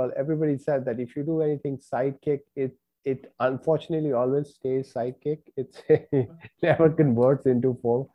[0.00, 5.40] Well, everybody said that if you do anything sidekick, it it unfortunately always stays sidekick.
[5.58, 6.30] It's it
[6.62, 8.06] never converts into form.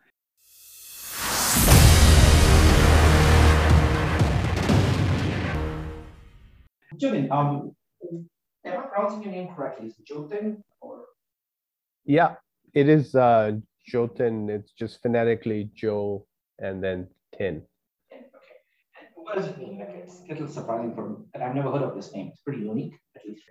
[6.98, 8.30] Julian, um, am
[8.66, 9.90] I pronouncing your name correctly?
[9.90, 11.04] Is it Jotin or?
[12.04, 12.38] Yeah,
[12.74, 13.52] it is uh,
[13.94, 14.50] Jotin.
[14.50, 16.26] It's just phonetically Joe
[16.58, 17.62] and then Tin.
[19.26, 19.80] And what does it mean?
[19.80, 22.28] Like it's a little surprising for me, but I've never heard of this name.
[22.28, 23.44] It's pretty unique, at least.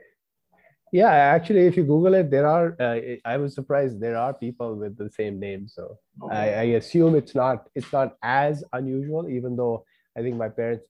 [0.93, 2.77] Yeah, actually, if you Google it, there are.
[2.79, 5.67] Uh, I was surprised there are people with the same name.
[5.67, 6.35] So Okay.
[6.35, 9.85] I, I assume it's not it's not as unusual, even though
[10.17, 10.87] I think my parents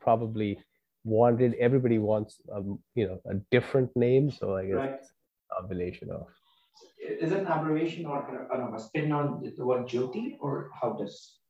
[0.00, 0.58] probably
[1.04, 4.30] wanted everybody wants um, you know a different name.
[4.30, 4.94] So I guess Right.
[5.00, 5.10] it's
[5.50, 6.26] a combination of.
[7.00, 11.40] Is it an abbreviation or know, a spin on the word Jyoti or how does?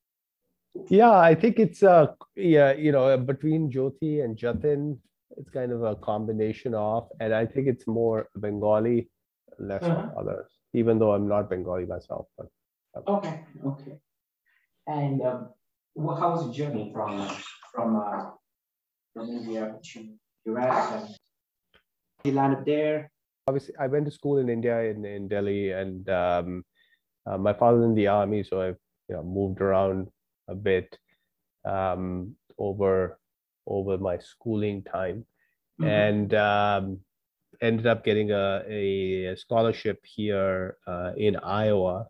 [0.89, 2.07] Yeah, I think it's uh
[2.37, 4.99] yeah you know between Jyoti and Jatin,
[5.37, 9.09] it's kind of a combination of, and I think it's more Bengali,
[9.59, 10.11] less Uh-huh.
[10.21, 10.51] others.
[10.75, 12.49] Even though I'm not Bengali myself, but
[13.07, 13.99] Okay, okay.
[14.87, 15.49] And um,
[15.95, 17.29] wha- how was the journey from
[17.73, 18.31] from uh,
[19.13, 19.99] from India to
[20.47, 21.09] US and
[22.25, 23.11] you landed there?
[23.47, 26.65] obviously I went to school in India in, in Delhi and um,
[27.27, 30.09] uh, my father's in the army, so I've you know, moved around
[30.49, 30.99] a bit
[31.65, 33.19] um, over
[33.67, 35.25] over my schooling time
[35.81, 35.89] Mhm.
[35.89, 37.01] and um,
[37.61, 42.07] ended up getting a, a scholarship here uh, in Iowa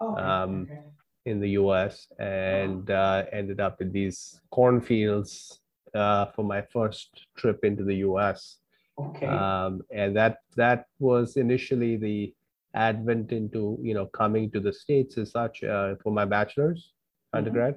[0.00, 0.82] Okay, um, okay.
[1.26, 5.60] in the US and uh, ended up in these cornfields
[5.94, 8.58] uh, for my first trip into the US
[8.98, 9.26] Okay.
[9.26, 12.34] um, and that that was initially the
[12.74, 16.92] advent into you know coming to the states as such uh, for my bachelor's.
[17.32, 17.76] Undergrad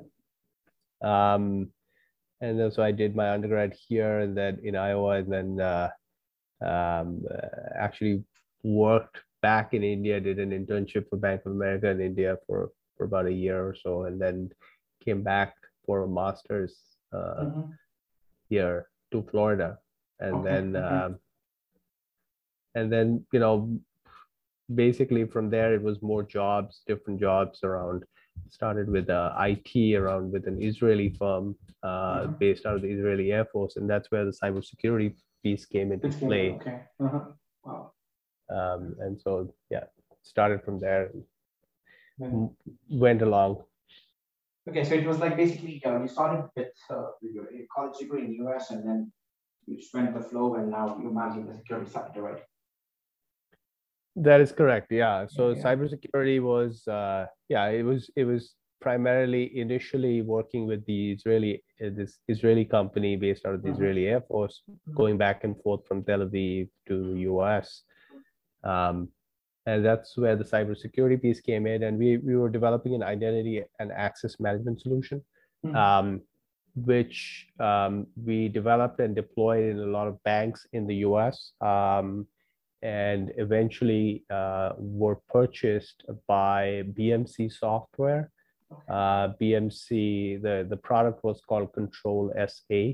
[1.03, 1.69] um,
[2.41, 5.89] and then so i did my undergrad here and then in iowa and then uh,
[6.65, 8.23] um, uh, actually
[8.63, 13.05] worked back in india did an internship for bank of america in india for for
[13.05, 14.49] about a year or so and then
[15.03, 15.55] came back
[15.85, 16.75] for a master's
[17.13, 17.73] uh, Mhm.
[18.49, 19.79] here to Florida,
[20.19, 20.95] and Okay, then okay.
[20.95, 21.19] um,
[22.75, 23.79] and then you know
[24.75, 28.05] basically from there it was more jobs, different jobs around.
[28.49, 32.39] Started with uh, IT around with an Israeli firm uh, Mhm.
[32.39, 36.09] based out of the Israeli Air Force, and that's where the cybersecurity piece came into
[36.09, 36.51] play.
[36.51, 36.83] Okay.
[36.99, 37.25] Uh-huh.
[37.65, 37.93] Wow.
[38.49, 39.85] Um, and so yeah,
[40.21, 41.23] started from there, and
[42.19, 42.55] Mhm.
[42.89, 43.63] went along.
[44.69, 48.25] Okay, so it was like basically uh, you started with, uh, with your, college degree
[48.25, 49.11] in the US and then
[49.65, 52.43] you just went the flow and now you're managing the security sector, right?
[54.15, 54.91] That is correct.
[54.91, 55.27] Yeah.
[55.27, 55.63] So Yeah.
[55.63, 61.89] cybersecurity was, uh, yeah, it was it was primarily initially working with the Israeli uh,
[61.95, 63.75] this Israeli company based out of the Mhm.
[63.75, 64.63] Israeli Air Force,
[64.95, 67.83] going back and forth from Tel Aviv to the U.S.
[68.63, 69.09] Um,
[69.65, 73.63] and that's where the cybersecurity piece came in, and we we were developing an identity
[73.79, 75.23] and access management solution
[75.65, 75.75] Mhm.
[75.75, 76.21] um,
[76.75, 82.25] which um, we developed and deployed in a lot of banks in the US um,
[82.81, 88.31] and eventually uh, were purchased by BMC Software.
[88.89, 92.93] Uh, BMC, the, the product was called Control SA.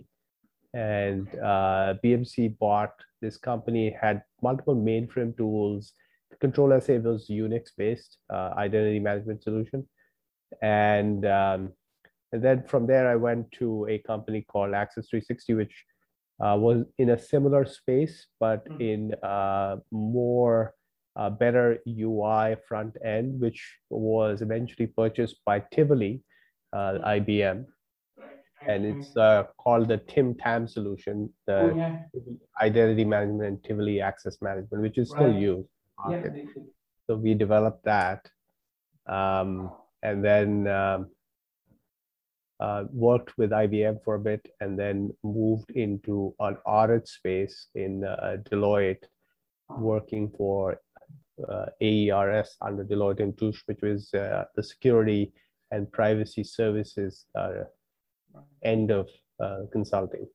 [0.74, 5.94] And uh, BMC bought this company, had multiple mainframe tools.
[6.42, 9.88] Control SA was Unix based uh, identity management solution.
[10.62, 11.74] And um,
[12.31, 15.86] and then from there, I went to a company called Access 360, which
[16.40, 18.81] was in a similar space, but Mm.
[18.81, 20.74] in uh, more
[21.16, 23.59] uh, better UI front end, which
[23.90, 26.22] was eventually purchased by Tivoli,
[26.74, 27.03] uh, Mm.
[27.18, 27.66] IBM,
[28.68, 31.56] and it's uh, called the Tim Tam solution, right.
[31.58, 32.00] Oh, the yeah.
[32.62, 35.68] identity management and Tivoli access management, which is still used.
[35.69, 36.09] Yeah.
[36.12, 36.34] market.
[36.34, 36.69] they- they-
[37.08, 38.30] So we developed that.
[39.08, 39.72] Um,
[40.04, 41.09] and then um,
[42.59, 48.04] uh, worked with IBM for a bit and then moved into an audit space in
[48.04, 49.04] uh, Deloitte,
[49.69, 50.80] working for
[51.48, 55.33] uh, AERS under Deloitte and Touche, which was uh, the security
[55.71, 57.63] and privacy services uh,
[58.63, 59.07] end of
[59.39, 60.27] uh, consulting,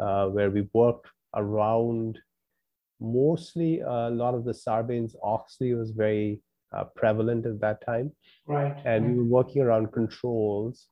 [0.00, 2.18] uh, where we worked around
[3.00, 6.40] mostly a lot of the Sarbanes Oxley was very
[6.74, 8.12] uh, prevalent at that time
[8.46, 8.76] Right.
[8.84, 10.88] and we were working around controls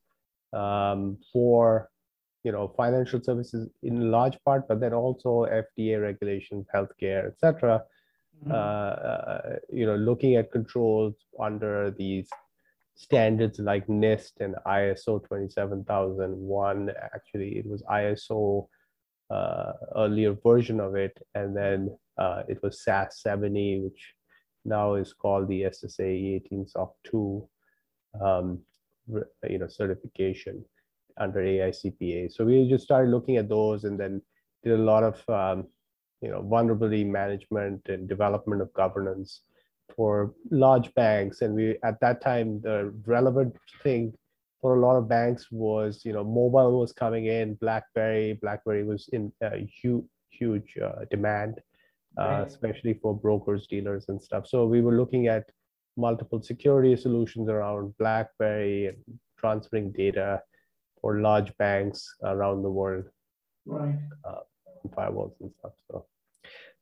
[0.53, 1.89] um, for
[2.45, 7.83] you know financial services in large part, but then also FDA regulations, healthcare, etc.
[8.45, 8.51] Mhm.
[8.51, 12.29] Uh, uh, you know, looking at controls under these
[12.95, 16.91] standards like NIST and ISO 27001.
[17.15, 18.69] Actually, it was ISO
[19.31, 24.15] uh, earlier version of it, and then uh, it was SAS 70, which
[24.65, 27.49] now is called the SSAE 18 SOC 2,
[28.21, 28.61] um,
[29.09, 30.65] you know, certification
[31.19, 32.33] under AICPA.
[32.33, 34.23] So we just started looking at those, and then
[34.63, 35.67] did a lot of um,
[36.21, 39.41] you know vulnerability management and development of governance
[39.95, 41.43] for large banks.
[41.43, 44.15] And we at that time the relevant thing
[44.61, 49.09] for a lot of banks was you know mobile was coming in, BlackBerry, BlackBerry was
[49.13, 49.51] in uh,
[49.83, 51.61] huge huge uh, demand,
[52.19, 52.47] uh, right.
[52.47, 54.47] especially for brokers, dealers, and stuff.
[54.47, 55.45] So we were looking at
[55.97, 58.97] multiple security solutions around BlackBerry and
[59.39, 60.43] transferring data
[61.01, 63.05] for large banks around the world.
[63.67, 63.99] Right.
[64.25, 64.41] Uh,
[64.97, 65.73] firewalls and stuff.
[65.91, 66.07] So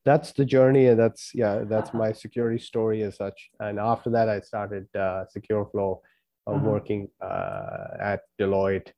[0.05, 4.29] that's the journey and that's yeah that's my security story as such and after that
[4.29, 6.01] i started uh, SecureFlow
[6.47, 6.65] uh, uh-huh.
[6.65, 8.89] working uh, at deloitte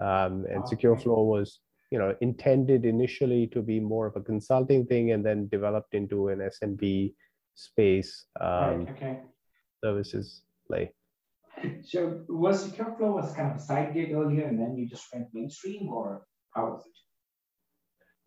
[0.00, 0.76] um, and okay.
[0.76, 1.60] SecureFlow was
[1.90, 6.28] you know intended initially to be more of a consulting thing and then developed into
[6.28, 7.12] an smb
[7.54, 9.20] space um, right, okay.
[9.84, 10.84] Services play
[11.92, 15.28] so was SecureFlow was kind of a side gig earlier and then you just went
[15.32, 16.98] mainstream or how was it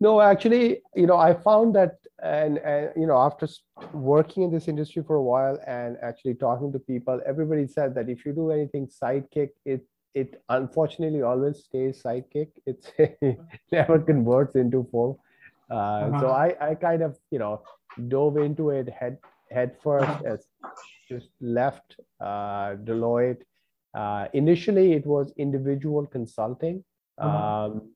[0.00, 3.48] no, actually, you know, I found that, and, and you know, after
[3.92, 8.08] working in this industry for a while and actually talking to people, everybody said that
[8.08, 9.84] if you do anything sidekick, it
[10.14, 12.48] it unfortunately always stays sidekick.
[12.66, 13.38] It's it
[13.72, 15.20] never converts into full.
[15.70, 16.20] Uh, uh-huh.
[16.20, 17.62] So I I kind of you know
[18.08, 19.18] dove into it head
[19.50, 20.46] head first as
[21.08, 23.42] just left uh, Deloitte.
[23.94, 26.84] Uh, initially, it was individual consulting.
[27.18, 27.64] Uh-huh.
[27.64, 27.90] Um,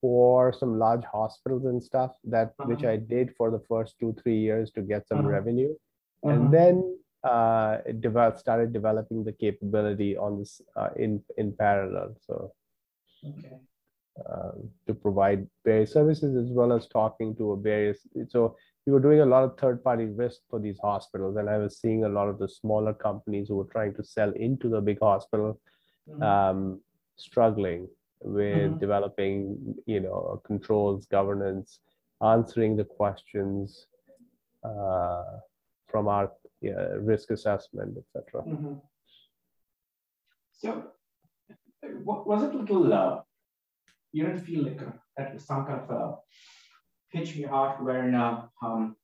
[0.00, 2.68] for some large hospitals and stuff that uh-huh.
[2.68, 5.28] which I did for the first two three years to get some uh-huh.
[5.28, 5.74] revenue,
[6.24, 6.34] uh-huh.
[6.34, 12.16] and then uh, developed started developing the capability on this uh, in in parallel.
[12.26, 12.52] So.
[13.26, 13.58] Okay.
[14.28, 14.50] Uh,
[14.84, 17.98] to provide various services as well as talking to a various
[18.28, 18.56] so
[18.88, 21.78] we were doing a lot of third party risk for these hospitals and i was
[21.78, 24.98] seeing a lot of the smaller companies who were trying to sell into the big
[24.98, 25.60] hospital
[26.08, 26.22] mm-hmm.
[26.22, 26.80] um,
[27.16, 27.86] struggling
[28.22, 28.78] with mm-hmm.
[28.78, 29.34] developing
[29.84, 31.80] you know controls governance
[32.22, 33.86] answering the questions
[34.64, 35.32] uh,
[35.86, 36.32] from our
[36.62, 38.74] yeah, risk assessment etc mm-hmm.
[40.62, 40.84] so
[42.04, 43.20] was it a little uh,
[44.12, 44.80] you didn't feel like
[45.18, 46.16] a, some kind of a
[47.12, 48.96] pitch me heart where uh, um,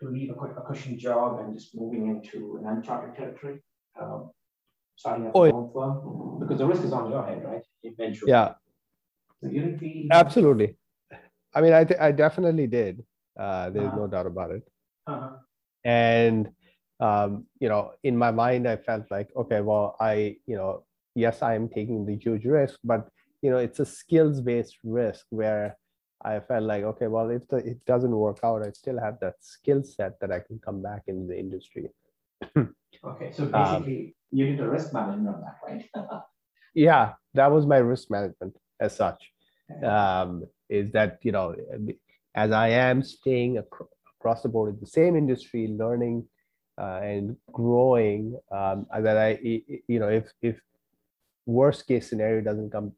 [0.00, 3.62] to leave a, a cushion job and just moving into an uncharted territory
[4.00, 4.30] um,
[4.96, 7.62] starting oh, firm because the risk is on your head, right?
[7.82, 8.30] Eventually.
[8.30, 8.54] Yeah.
[9.42, 10.76] So didn't absolutely.
[11.54, 13.04] I mean, I th- I definitely did.
[13.38, 13.96] Uh, there's uh-huh.
[13.96, 14.62] no doubt about it.
[15.06, 15.30] Uh-huh.
[15.84, 16.50] And
[17.00, 20.84] um, you know, in my mind, I felt like, okay, well, I, you know,
[21.14, 23.08] yes, I am taking the huge risk, but
[23.40, 25.78] you know, it's a skills-based risk where
[26.22, 29.36] I felt like, okay, well, if the, it doesn't work out, I still have that
[29.40, 31.88] skill set that I can come back in the industry.
[32.56, 35.88] okay, so basically, um, you did a risk management on that, right?
[36.74, 39.32] yeah, that was my risk management as such.
[39.84, 41.54] Um, is that you know,
[42.34, 46.26] as I am staying across the board in the same industry, learning
[46.76, 50.60] uh, and growing, um, that I you know, if if
[51.46, 52.92] worst case scenario doesn't come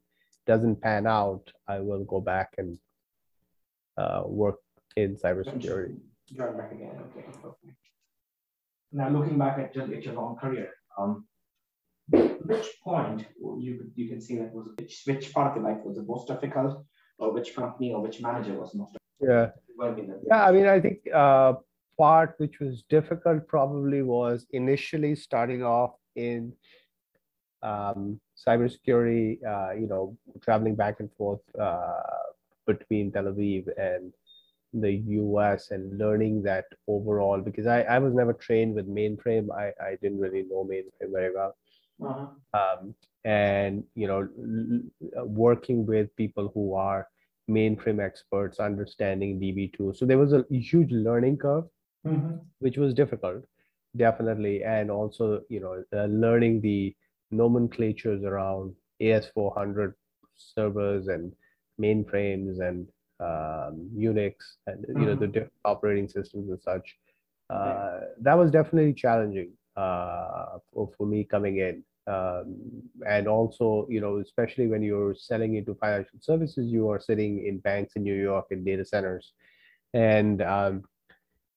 [0.45, 2.77] doesn't pan out, I will go back and
[3.97, 4.57] uh, work
[4.95, 5.97] in cybersecurity.
[6.33, 6.97] Join back again.
[7.11, 7.25] Okay.
[7.45, 7.73] okay.
[8.91, 11.25] Now looking back at your, at your long career, um,
[12.11, 15.95] which point you you can see that was which, which part of your life was
[15.97, 16.85] the most difficult,
[17.17, 19.49] or which company or which manager was most yeah
[20.27, 21.53] yeah I mean I think uh,
[21.97, 26.53] part which was difficult probably was initially starting off in
[27.61, 29.39] um, cybersecurity.
[29.45, 32.01] Uh, you know, traveling back and forth uh,
[32.65, 34.13] between Tel Aviv and
[34.73, 34.91] the
[35.21, 39.47] US and learning that overall because I, I was never trained with mainframe.
[39.55, 41.55] I, I didn't really know mainframe very well.
[42.03, 42.27] Uh-huh.
[42.59, 47.07] Um, and you know, l- working with people who are
[47.49, 49.95] mainframe experts, understanding DB2.
[49.95, 51.65] So there was a huge learning curve,
[52.05, 52.37] mm-hmm.
[52.59, 53.43] which was difficult,
[53.95, 56.95] definitely, and also you know, uh, learning the
[57.31, 59.93] nomenclatures around AS400
[60.35, 61.33] servers and
[61.81, 62.87] mainframes and
[63.19, 64.35] um, Unix
[64.67, 65.31] and you know the mm-hmm.
[65.31, 66.95] different operating systems and such.
[67.49, 71.83] Uh, that was definitely challenging uh, for, for me coming in.
[72.05, 72.57] Um,
[73.07, 77.59] and also, you know, especially when you're selling into financial services, you are sitting in
[77.59, 79.33] banks in New York in data centers,
[79.93, 80.83] and um,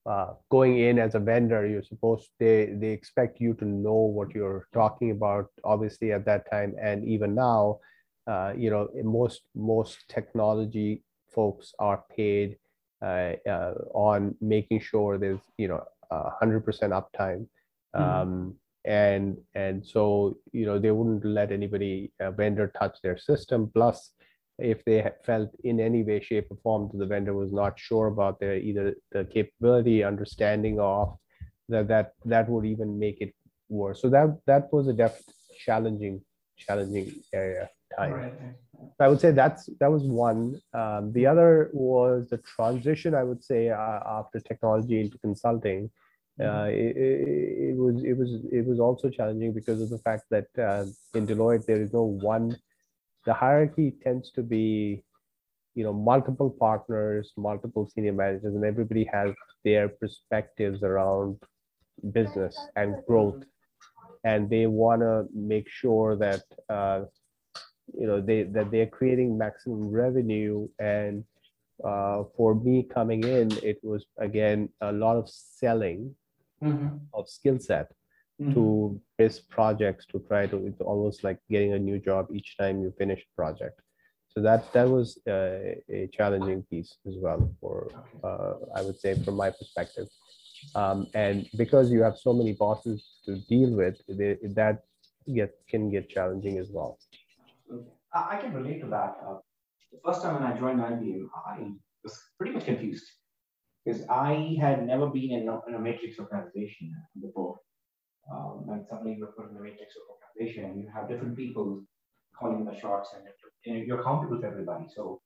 [0.08, 4.35] uh, going in as a vendor, you're supposed they they expect you to know what
[4.35, 5.50] you're talking about.
[5.64, 7.80] Obviously, at that time, and even now,
[8.26, 11.02] uh, you know, most most technology
[11.35, 12.56] folks are paid
[13.02, 16.64] uh, uh, on making sure there's you know 100%
[17.00, 17.47] uptime.
[17.95, 18.02] Mm-hmm.
[18.02, 18.54] Um,
[18.87, 24.12] and and so you know they wouldn't let anybody a vendor touch their system plus
[24.59, 28.06] if they felt in any way shape or form that the vendor was not sure
[28.06, 31.16] about their either the capability understanding of
[31.68, 33.35] that that that would even make it
[33.68, 35.21] worse so that that was a def
[35.59, 36.21] challenging
[36.56, 37.68] challenging area
[37.99, 38.35] time right.
[39.00, 43.43] i would say that's that was one um, the other was the transition i would
[43.43, 45.90] say uh, after technology into consulting
[46.38, 50.25] uh, it, it, it, was it was it was also challenging because of the fact
[50.31, 52.57] that uh, in Deloitte there is no one.
[53.25, 55.02] The hierarchy tends to be,
[55.75, 61.38] you know, multiple partners, multiple senior managers, and everybody has their perspectives around
[62.12, 63.43] business and growth,
[64.23, 67.05] and they want to make sure that uh,
[67.95, 70.69] you know they that they're creating maximum revenue.
[70.78, 71.25] And
[71.85, 76.14] uh, for me coming in, it was again a lot of selling
[76.62, 76.97] mm-hmm.
[77.14, 77.93] of skill set
[78.40, 78.55] mm-hmm.
[78.55, 82.83] to this projects to try to it's almost like getting a new job each time
[82.83, 83.81] you finish a project.
[84.28, 87.88] So that that was uh, a challenging piece as well for
[88.23, 90.09] uh, i would say from my perspective.
[90.75, 94.85] Um, and because you have so many bosses to deal with they, that
[95.35, 96.99] get can get challenging as well
[98.30, 99.37] i can relate to that uh,
[99.92, 101.70] the first time when i joined ibm i
[102.02, 103.06] was pretty much confused
[103.87, 107.56] because I had never been in a, in a matrix organization before.
[108.32, 111.85] Um, and suddenly you're put in a matrix organization and you have different people
[112.37, 114.87] calling the shots and you're accountable to everybody.
[114.94, 115.20] So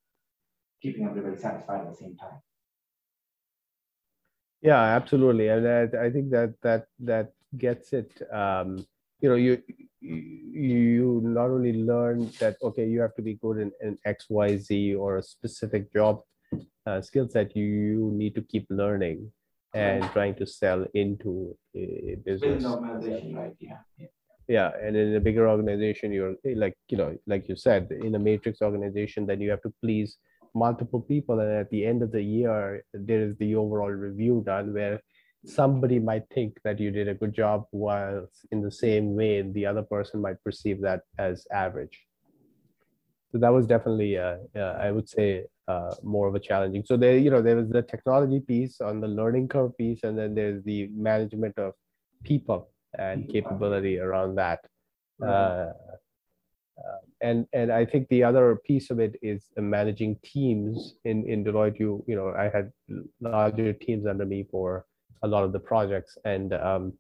[0.82, 2.38] keeping everybody satisfied at the same time.
[4.60, 8.12] Yeah, absolutely, and I, I think that that that gets it.
[8.30, 8.86] Um,
[9.22, 9.62] you know, you
[10.00, 14.56] you not only learn that okay, you have to be good in, in X, Y,
[14.56, 16.22] Z or a specific job
[16.86, 19.30] uh, skill set you need to keep learning
[19.74, 22.64] and trying to sell into a business.
[22.64, 23.54] organization, right?
[23.60, 23.78] Yeah.
[23.98, 24.06] yeah.
[24.48, 28.18] Yeah, and in a bigger organization, you're like you know, like you said, in a
[28.18, 30.16] matrix organization, then you have to please
[30.56, 34.74] multiple people, and at the end of the year, there is the overall review done
[34.74, 35.00] where
[35.44, 39.66] somebody might think that you did a good job, while in the same way, the
[39.66, 41.98] other person might perceive that as average.
[43.32, 46.84] So that was definitely, uh, uh, I would say, uh, more of a challenging.
[46.84, 50.18] So there, you know, there was the technology piece on the learning curve piece, and
[50.18, 51.74] then there's the management of
[52.24, 54.60] people and capability around that.
[55.22, 55.72] Uh,
[56.80, 61.44] uh, and and I think the other piece of it is managing teams in in
[61.44, 61.78] Deloitte.
[61.78, 62.72] You you know, I had
[63.20, 64.86] larger teams under me for
[65.22, 66.92] a lot of the projects, and um,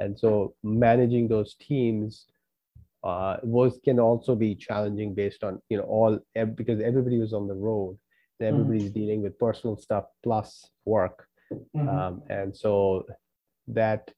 [0.00, 2.26] and so managing those teams
[3.04, 6.18] uh, was can also be challenging based on you know all
[6.54, 7.98] because everybody was on the road
[8.40, 8.60] and mm-hmm.
[8.60, 9.00] everybody's mm-hmm.
[9.00, 11.88] dealing with personal stuff plus work mm-hmm.
[11.88, 13.06] um, and so
[13.68, 14.10] that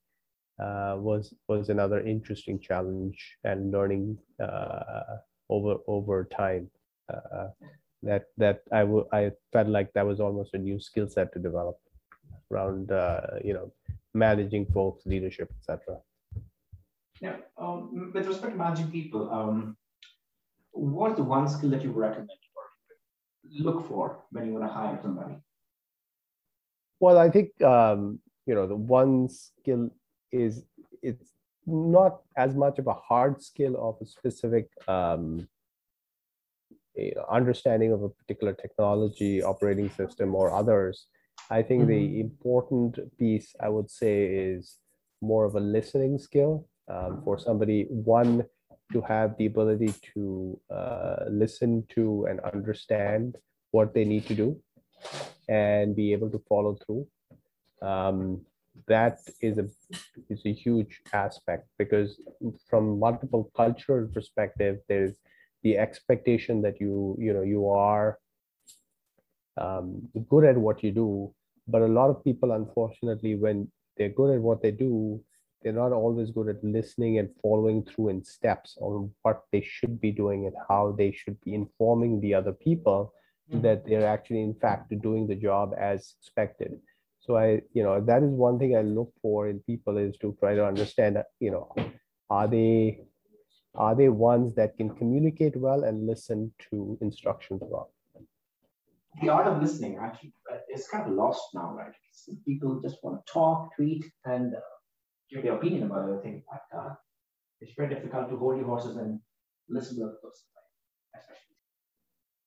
[0.59, 5.17] uh, was was another interesting challenge and learning uh,
[5.49, 6.69] over over time
[7.13, 7.47] uh,
[8.01, 11.39] that that I, w- I felt like that was almost a new skill set to
[11.39, 11.77] develop
[12.53, 13.71] around uh, you know
[14.13, 15.97] managing folks leadership etc
[17.21, 19.77] Yeah, um, with respect to managing people, um,
[20.71, 22.65] what's the one skill that you recommend or
[23.67, 25.35] look for when you want to hire somebody?
[26.99, 29.89] Well, I think um, you know the one skill
[30.31, 30.63] is
[31.01, 31.31] it's
[31.65, 35.47] not as much of a hard skill of a specific um,
[36.95, 41.07] you know, understanding of a particular technology, operating system, or others.
[41.49, 41.89] I think mm-hmm.
[41.89, 44.77] the important piece I would say is
[45.21, 48.45] more of a listening skill um, for somebody, one,
[48.91, 53.37] to have the ability to uh, listen to and understand
[53.71, 54.59] what they need to do
[55.49, 57.07] and be able to follow through.
[57.81, 58.41] Um,
[58.87, 59.67] that is a
[60.29, 62.19] is a huge aspect because
[62.69, 65.15] from multiple cultural perspective, there's
[65.63, 68.19] the expectation that you you know you are
[69.57, 71.33] um, good at what you do,
[71.67, 75.21] but a lot of people, unfortunately, when they're good at what they do,
[75.63, 79.99] they're not always good at listening and following through in steps on what they should
[80.01, 83.13] be doing and how they should be informing the other people
[83.49, 83.61] mm-hmm.
[83.61, 86.73] that they're actually in fact doing the job as expected
[87.19, 90.35] so i you know that is one thing i look for in people is to
[90.39, 91.73] try to understand you know
[92.29, 92.99] are they
[93.75, 97.91] are they ones that can communicate well and listen to instructions well
[99.21, 100.33] the art of listening actually
[100.73, 101.93] is kind of lost now right
[102.45, 104.59] people just want to talk tweet and uh,
[105.31, 106.43] give their opinion about everything.
[106.49, 106.93] But uh,
[107.61, 109.19] it's very difficult to hold your horses and
[109.69, 110.45] listen to the person,
[111.15, 111.55] especially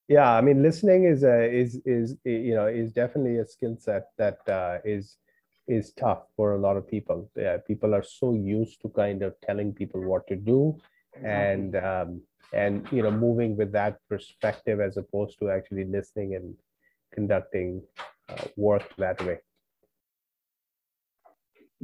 [0.09, 4.09] Yeah, I mean, listening is a is is you know is definitely a skill set
[4.19, 5.17] that uh, is
[5.69, 7.31] is tough for a lot of people.
[7.37, 10.79] Yeah, people are so used to kind of telling people what to do,
[11.15, 11.33] exactly.
[11.33, 12.21] and um,
[12.53, 16.55] and you know moving with that perspective as opposed to actually listening and
[17.13, 17.83] conducting
[18.29, 19.39] uh, work that way.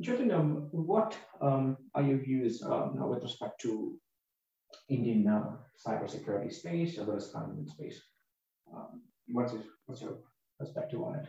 [0.00, 3.98] Jatin, um, what um, are your views um, with respect to
[4.88, 8.00] Indian uh, cybersecurity space well as government space?
[8.74, 10.18] Um, what's, your, what's your
[10.58, 11.26] perspective on it?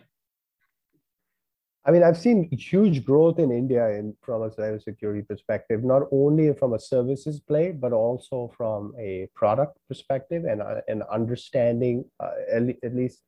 [1.85, 6.53] I mean, I've seen huge growth in India in, from a cybersecurity perspective, not only
[6.53, 12.31] from a services play, but also from a product perspective and uh, an understanding, uh,
[12.49, 13.21] at, le at, least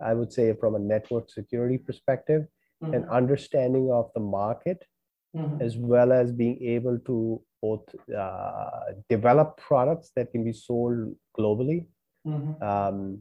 [0.00, 2.46] I would say from a network security perspective,
[2.82, 2.94] mm-hmm.
[2.94, 4.82] an understanding of the market,
[5.36, 5.62] mm-hmm.
[5.62, 7.84] as well as being able to both
[8.16, 11.86] uh, develop products that can be sold globally.
[12.26, 12.60] Mm-hmm.
[12.62, 13.20] Um,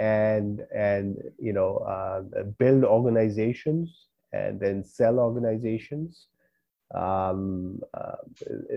[0.00, 2.20] and and you know uh,
[2.60, 6.26] build organizations and then sell organizations.
[6.94, 8.16] Um, uh,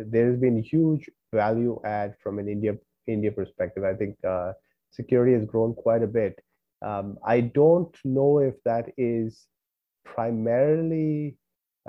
[0.06, 2.78] there's been huge value add from an India
[3.08, 3.84] India perspective.
[3.84, 4.54] I think uh,
[4.92, 6.40] security has grown quite a bit.
[6.82, 9.48] Um, I don't know if that is
[10.04, 11.38] primarily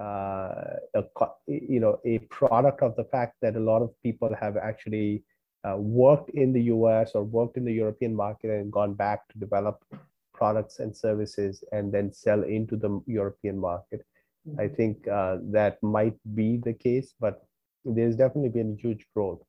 [0.00, 1.04] uh, a
[1.47, 5.25] you know a product of the fact that a lot of people have actually
[5.64, 9.38] uh, worked in the US or worked in the European market and gone back to
[9.38, 9.85] develop
[10.34, 14.04] products and services and then sell into the European market.
[14.48, 14.60] Mm-hmm.
[14.60, 17.42] I think uh, that might be the case, but
[17.84, 19.42] there's definitely been huge growth.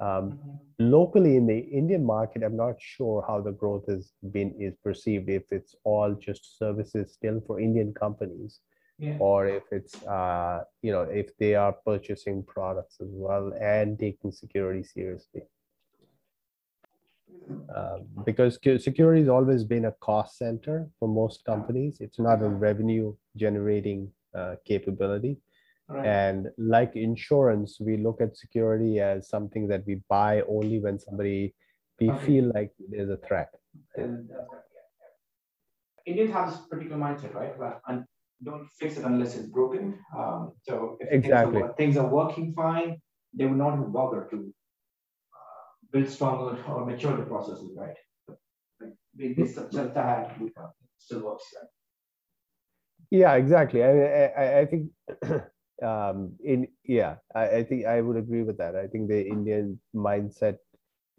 [0.00, 0.50] Um, mm-hmm.
[0.78, 5.28] Locally in the Indian market, I'm not sure how the growth has been is perceived.
[5.28, 8.60] If it's all just services still for Indian companies,
[8.98, 9.16] yeah.
[9.18, 14.32] or if it's uh, you know if they are purchasing products as well and taking
[14.32, 15.42] security seriously.
[17.74, 21.98] Um, because security has always been a cost center for most companies.
[22.00, 25.38] It's not a revenue generating uh, capability.
[25.88, 26.06] Right.
[26.06, 31.54] And like insurance, we look at security as something that we buy only when somebody
[32.00, 32.26] we okay.
[32.26, 33.50] feel like there's a threat.
[33.96, 34.30] And,
[36.06, 37.52] Indians have this particular mindset, right?
[37.86, 38.04] and
[38.42, 39.98] don't fix it unless it's broken.
[40.16, 41.60] Um, so if exactly.
[41.60, 43.00] things, are, things are working fine,
[43.34, 44.52] they will not bother to
[45.92, 47.96] build stronger or mature the processes, right?
[49.18, 50.32] Like this that
[50.98, 51.68] still works, right?
[53.10, 53.82] Yeah, exactly.
[53.82, 54.90] I I, I think
[55.82, 58.76] um, in yeah, I, I think I would agree with that.
[58.76, 60.58] I think the Indian mindset,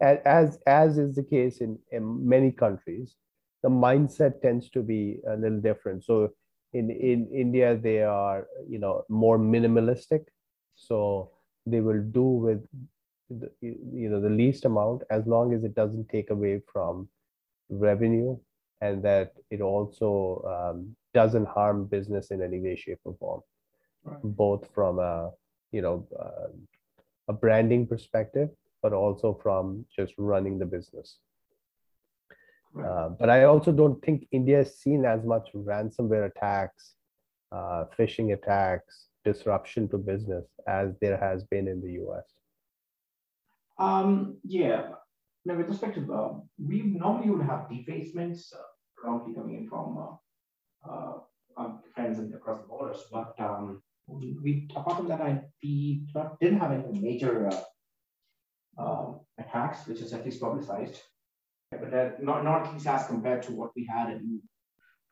[0.00, 3.16] as as is the case in, in many countries,
[3.62, 6.04] the mindset tends to be a little different.
[6.04, 6.30] So
[6.72, 10.24] in in India, they are you know more minimalistic,
[10.74, 11.30] so
[11.66, 12.66] they will do with
[13.40, 17.08] the, you know the least amount as long as it doesn't take away from
[17.68, 18.36] revenue
[18.80, 23.40] and that it also um, doesn't harm business in any way shape or form
[24.04, 24.18] right.
[24.22, 25.30] both from a
[25.70, 26.48] you know uh,
[27.28, 28.48] a branding perspective
[28.82, 31.18] but also from just running the business
[32.74, 32.86] right.
[32.86, 36.94] uh, but i also don't think india has seen as much ransomware attacks
[37.52, 42.24] uh, phishing attacks disruption to business as there has been in the us
[43.78, 44.88] um, yeah.
[45.44, 48.62] Now, with respect to, uh, we normally would have defacements uh,
[48.96, 50.18] predominantly coming in from
[50.88, 51.12] uh,
[51.56, 56.06] uh, friends across the borders, but um, we, apart from that, I we
[56.40, 61.00] didn't have any major uh, uh, attacks, which is at least publicized,
[61.70, 64.40] but uh, not not at least as compared to what we had in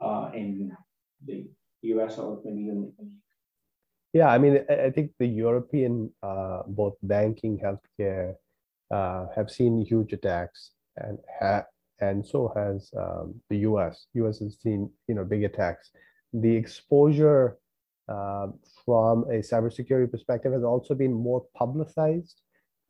[0.01, 0.73] uh, in
[1.25, 1.46] the
[1.83, 2.92] US or maybe even.
[4.12, 8.35] Yeah, I mean, I think the European uh, both banking, healthcare,
[8.90, 11.66] uh, have seen huge attacks, and ha-
[12.00, 14.07] and so has um, the U.S.
[14.14, 14.38] U.S.
[14.40, 15.90] has seen you know big attacks.
[16.33, 17.59] The exposure
[18.09, 18.48] uh,
[18.85, 22.40] from a cybersecurity perspective has also been more publicized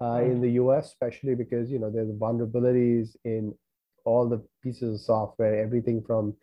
[0.00, 3.54] uh, in the U.S., especially because you know there's vulnerabilities in
[4.04, 6.34] all the pieces of software, everything from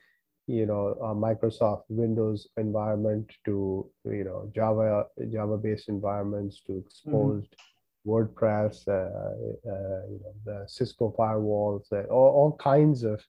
[0.47, 6.85] you know Microsoft Windows environment to you know Java Java based environments to mm-hmm.
[6.85, 7.76] exposed mm-hmm.
[8.07, 13.21] WordPress, uh, uh, you know, the Cisco firewalls, uh, all, all kinds of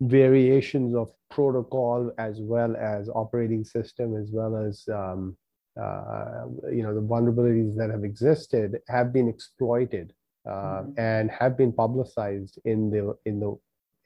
[0.00, 5.36] variations of protocol as well as operating system as well as um,
[5.80, 10.12] uh, you know the vulnerabilities that have existed have been exploited
[10.46, 10.90] uh, mm-hmm.
[10.98, 13.56] and have been publicized in the in the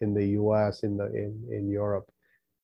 [0.01, 2.09] in the US in the in, in Europe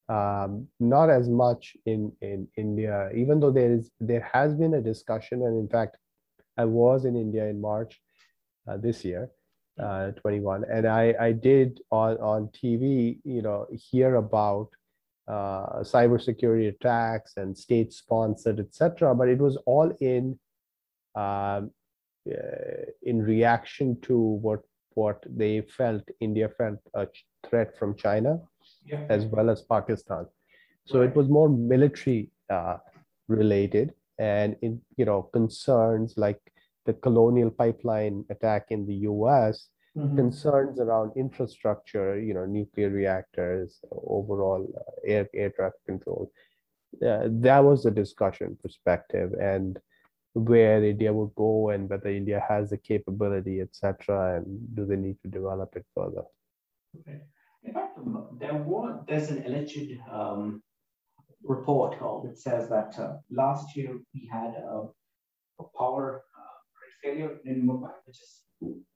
[0.08, 4.80] um, not as much in in India even though there is there has been a
[4.80, 5.98] discussion and in fact
[6.56, 8.00] I was in India in March
[8.68, 9.30] uh, this year,
[9.82, 14.68] uh, 21 and i i did on on tv you know hear about
[15.26, 20.38] uh, cybersecurity attacks and state sponsored etc but it was all in
[21.16, 21.70] um,
[22.30, 24.60] uh, in reaction to what
[24.94, 27.06] what they felt india felt a
[27.48, 28.38] threat from china
[28.92, 29.04] Yeah.
[29.16, 30.24] as well as pakistan
[30.90, 31.08] so Right.
[31.08, 32.76] it was more military uh,
[33.26, 36.40] related and in you know concerns like
[36.86, 40.16] the colonial pipeline attack in the us Mhm.
[40.16, 46.32] concerns around infrastructure, you know, nuclear reactors, overall uh, air, air traffic control.
[47.00, 49.78] Uh, that was the discussion perspective and
[50.32, 55.16] where India would go and whether India has the capability, etc., and do they need
[55.22, 56.24] to develop it further.
[56.98, 57.20] Okay.
[57.62, 57.98] In fact,
[58.40, 60.60] there was there's an alleged um,
[61.44, 64.88] report which says that uh, last year we had a,
[65.60, 66.56] a power uh,
[67.02, 68.42] failure in Mumbai, which is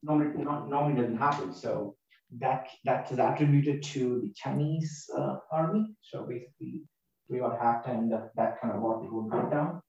[0.03, 1.53] normally not normally doesn't happen.
[1.53, 1.95] So
[2.39, 5.95] that that is attributed to the Chinese uh, army.
[6.01, 6.83] So basically,
[7.29, 9.81] we got hacked and uh, that kind of brought the whole down,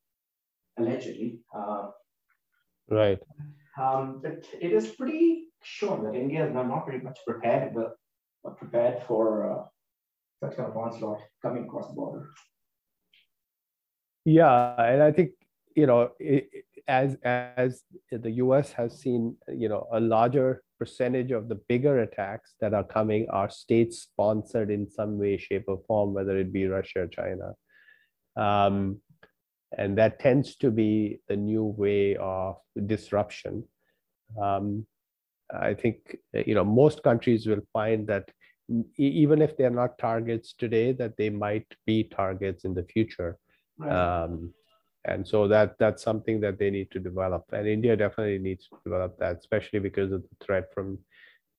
[0.78, 1.40] allegedly.
[1.54, 1.88] Uh,
[2.90, 3.20] Right.
[3.80, 7.92] um, but it is pretty sure that India is not, not very much prepared, but,
[8.42, 9.62] but prepared for uh,
[10.42, 12.30] such kind of onslaught coming across the border.
[14.24, 15.30] Yeah, and I think
[15.76, 18.72] you know i- i- as as the U.S.
[18.72, 23.50] has seen you know a larger percentage of the bigger attacks that are coming are
[23.50, 27.54] state sponsored in some way, shape, or form, whether it be Russia, or China,
[28.36, 29.00] um,
[29.76, 32.56] and that tends to be the new way of
[32.86, 33.64] disruption.
[34.40, 34.86] Um,
[35.52, 38.30] I think you know most countries will find that
[38.96, 43.38] even if they're not targets today, that they might be targets in the future
[43.88, 44.52] um,
[45.06, 48.76] and so that that's something that they need to develop and india definitely needs to
[48.84, 50.98] develop that especially because of the threat from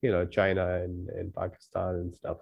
[0.02, 2.38] you know china and, and pakistan and stuff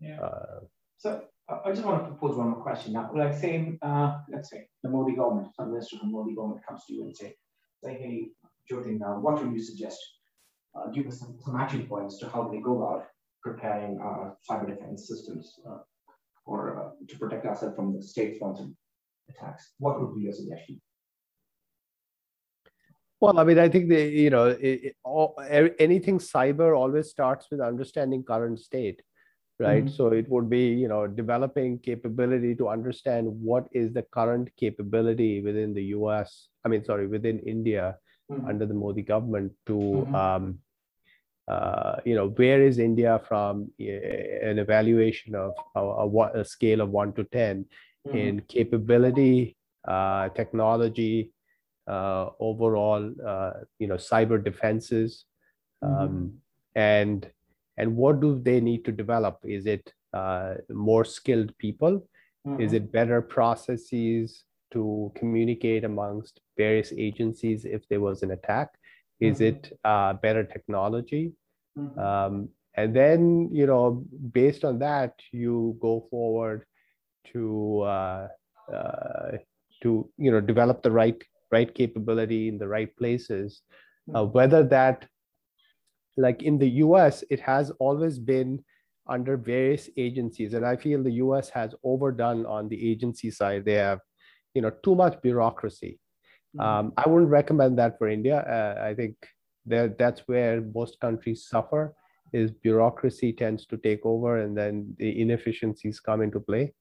[0.00, 0.20] yeah.
[0.20, 0.60] uh,
[0.96, 3.10] So I just want to propose one more question now.
[3.14, 6.94] Like say, uh, let's say the Modi government, some minister from Modi government comes to
[6.94, 7.34] you and say,
[7.82, 8.28] say, hey,
[8.70, 9.98] Jyotin, uh, what would you suggest?
[10.74, 13.06] Uh, give us some, some action points to how they go about
[13.42, 15.78] preparing uh, cyber defense systems uh,
[16.44, 18.72] or uh, to protect ourselves from the state-sponsored
[19.30, 19.72] attacks.
[19.78, 20.80] What would be your suggestion?
[23.22, 25.34] well i mean i think the you know it, it, all,
[25.78, 29.02] anything cyber always starts with understanding current state
[29.58, 29.96] right Mhm.
[29.96, 35.42] so it would be you know developing capability to understand what is the current capability
[35.42, 37.84] within the us i mean sorry within india
[38.30, 38.48] Mhm.
[38.48, 40.14] under the Modi government to Mhm.
[40.24, 40.44] um,
[41.48, 46.80] uh, you know where is India from uh, an evaluation of a, a, a scale
[46.80, 47.64] of one to 10
[48.06, 48.14] Mhm.
[48.14, 51.32] in capability, uh, technology,
[51.86, 55.26] uh, overall uh, you know cyber defenses,
[55.82, 56.32] um,
[56.74, 57.30] and
[57.76, 59.38] and what do they need to develop?
[59.44, 62.06] Is it uh, more skilled people?
[62.58, 62.76] Is Mhm.
[62.76, 68.68] it better processes to communicate amongst various agencies if there was an attack?
[69.20, 69.48] Is Mhm.
[69.48, 71.32] it uh, better technology?
[71.76, 71.98] Mhm.
[71.98, 76.64] Um, and then, you know, based on that, you go forward
[77.32, 78.28] to uh,
[78.72, 79.30] uh,
[79.82, 83.62] to you know develop the right right capability in the right places.
[84.14, 84.32] Uh, Mhm.
[84.32, 85.06] whether that,
[86.16, 88.64] like in the U.S., it has always been
[89.06, 91.48] under various agencies, and I feel the U.S.
[91.50, 93.64] has overdone on the agency side.
[93.64, 94.00] They have,
[94.54, 95.98] you know, too much bureaucracy.
[96.56, 96.60] Mhm.
[96.64, 98.38] Um, I wouldn't recommend that for India.
[98.40, 99.14] Uh, I think
[99.66, 101.94] that that's where most countries suffer
[102.32, 106.72] is bureaucracy tends to take over and then the inefficiencies come into play.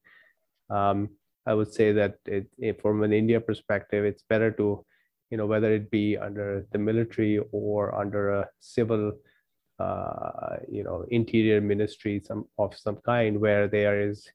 [0.69, 1.09] Um,
[1.45, 4.85] I would say that it, it- from an India perspective, it's better to,
[5.31, 9.13] you know, whether it be under the military or under a civil,
[9.79, 14.27] uh, you know, interior ministry some of some kind where there is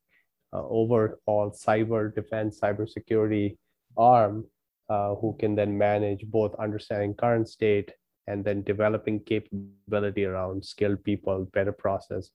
[0.53, 3.57] uh, overall cyber defense, cybersecurity
[3.97, 4.45] arm
[4.89, 7.93] uh, who can then manage both understanding current state
[8.27, 12.31] and then developing capability around skilled people, better process,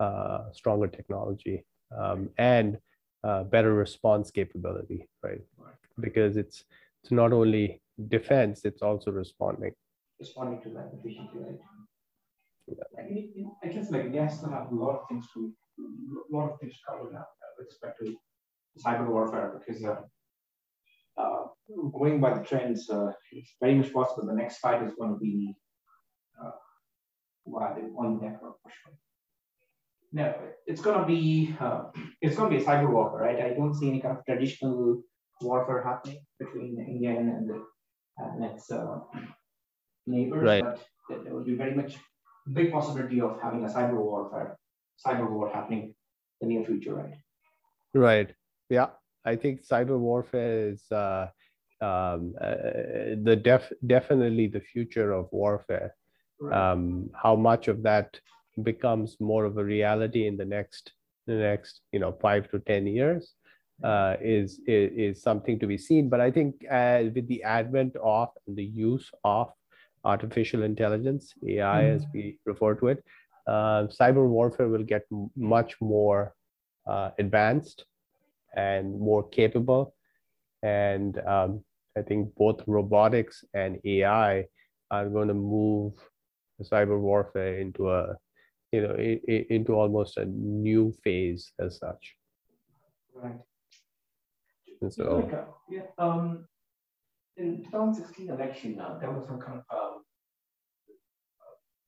[0.00, 1.64] uh, stronger technology,
[1.96, 2.76] um, and
[3.24, 5.42] uh, better response capability, right?
[6.00, 6.64] Because it's
[7.02, 9.72] it's not only defense, it's also responding.
[10.18, 11.58] responding to that efficiently, right?
[12.98, 16.52] It- it- I guess like India still have a lot of things to, a lot
[16.52, 17.26] of things to cover now
[17.58, 18.16] with respect to
[18.84, 20.02] cyber warfare because uh,
[21.16, 21.44] uh,
[21.92, 25.18] going by the trends, uh, it's very much possible the next fight is going to
[25.18, 25.54] be
[26.42, 26.52] uh,
[27.98, 28.92] on the network for sure.
[30.12, 30.34] No,
[30.66, 31.82] it's going to be uh,
[32.20, 33.40] it's going to be a cyber warfare, right?
[33.40, 35.02] I don't see any kind of traditional
[35.40, 37.64] warfare happening between India and, the,
[38.18, 38.98] and its uh,
[40.06, 40.64] neighbors, Right.
[40.64, 41.96] but there there will be very much
[42.52, 44.58] big possibility of having a cyber warfare,
[45.06, 45.94] cyber war happening
[46.40, 47.14] in the near future, right?
[47.94, 48.34] Right.
[48.68, 48.88] Yeah.
[49.24, 51.28] I think cyber warfare is uh,
[51.80, 52.54] um, uh,
[53.22, 55.94] the def definitely the future of warfare.
[56.40, 56.72] Right.
[56.72, 58.18] Um, how much of that
[58.62, 60.92] becomes more of a reality in the next
[61.26, 63.34] the next you know five to ten years
[63.82, 66.08] uh, is, is, is something to be seen.
[66.08, 69.50] But I think uh, with the advent of the use of
[70.04, 71.94] artificial intelligence, AI mm.
[71.94, 73.04] as we refer to it,
[73.46, 76.34] uh, cyber warfare will get much more
[76.86, 77.84] uh, advanced
[78.54, 79.94] and more capable.
[80.62, 81.64] And um,
[81.96, 84.44] I think both robotics and AI
[84.90, 85.94] are going to move
[86.62, 88.16] cyber warfare into a
[88.72, 92.16] you know into almost a new phase as such.
[93.14, 93.38] Right.
[94.80, 96.46] And so like, uh, yeah, um,
[97.36, 100.02] in 2016 election, uh, there was some kind of um,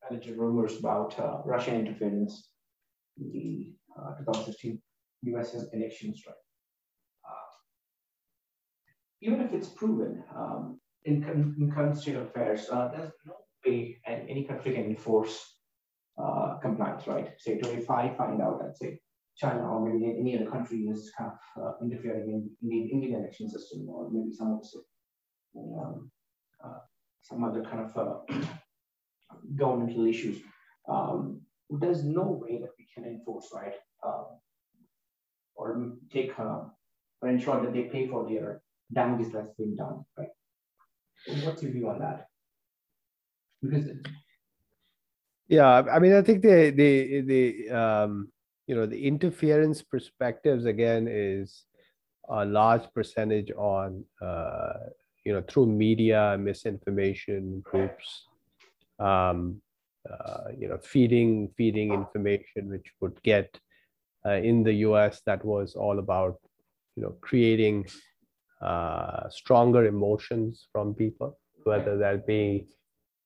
[0.09, 2.49] alleged rumors about uh, Russian interference
[3.17, 4.81] in the uh, 2016
[5.23, 5.55] U.S.
[5.73, 6.35] elections, right?
[7.27, 7.51] Uh,
[9.21, 11.23] even if it's proven um, in,
[11.57, 13.33] in, current state of affairs, uh, there's no
[13.65, 15.52] way any country can enforce
[16.63, 17.27] compliance, right?
[17.37, 18.99] Say, to if I find out that, say,
[19.35, 23.19] China or maybe any other country is kind of uh, interfering in, in, the Indian
[23.19, 24.63] election system or maybe some of
[25.55, 26.11] um,
[26.63, 26.79] uh,
[27.21, 28.15] some other kind of uh,
[29.55, 30.37] governmental issues.
[30.87, 33.73] Um, there's no way that we can enforce, right?
[34.05, 34.25] Um,
[35.55, 36.65] or take uh,
[37.21, 38.61] or ensure that they pay for their
[38.93, 40.33] damages that's been done, right?
[41.43, 42.27] What's your view on that?
[43.61, 43.87] Because
[45.53, 48.31] yeah, I mean, I think the the the um,
[48.65, 51.65] you know the interference perspectives again is
[52.27, 54.89] a large percentage on uh,
[55.23, 58.25] you know through media misinformation groups
[58.99, 59.61] um,
[60.09, 63.55] uh, you know feeding feeding information which would get
[64.25, 66.39] uh, in the us that was all about
[66.95, 67.85] you know creating
[68.63, 72.65] uh, stronger emotions from people whether that be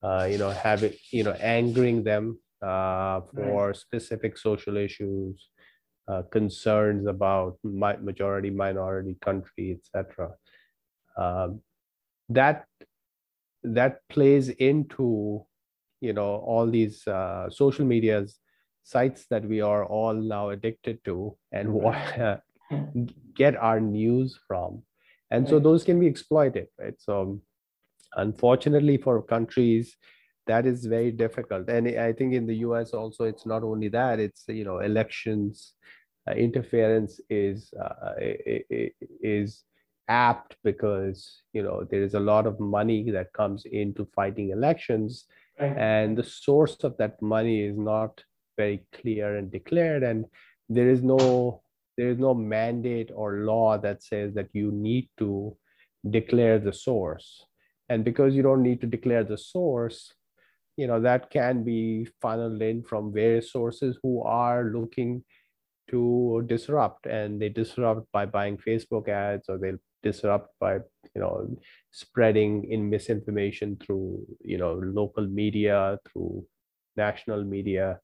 [0.04, 3.76] uh, you know having you know angering them uh, for right.
[3.76, 5.50] specific social issues,
[6.08, 10.32] uh, concerns about mi- majority minority country, etc.
[11.18, 11.62] Um,
[12.30, 12.66] that
[13.64, 15.46] that plays into
[16.02, 18.40] you know all these uh, social medias
[18.84, 22.42] sites that we are all now addicted to and what,
[23.36, 24.82] get our news from
[25.32, 25.50] and right.
[25.50, 27.40] so those can be exploited right so
[28.18, 29.96] unfortunately for countries
[30.48, 31.70] that is very difficult.
[31.70, 35.74] And i think in the us also it's not only that it's you know elections
[36.28, 38.14] uh, interference is uh,
[39.22, 39.64] is
[40.10, 45.26] apt because you know there is a lot of money that comes into fighting elections.
[45.60, 45.76] Right.
[45.76, 48.24] and the source of that money is not
[48.58, 50.04] very clear and declared.
[50.04, 50.26] And
[50.70, 51.64] there is no
[51.98, 55.58] there is no mandate or law that says that you need to
[56.12, 57.48] declare the source
[57.89, 60.13] and because you don't need to declare the source
[60.78, 65.23] you know that can be funneled in from various sources who are looking
[65.89, 67.06] to disrupt.
[67.06, 71.58] And they disrupt by buying facebook ads or they'll disrupt by you know
[71.91, 76.45] spreading in misinformation through you know local media through
[76.95, 78.00] national media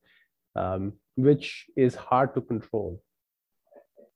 [0.55, 3.01] um, which is hard to control.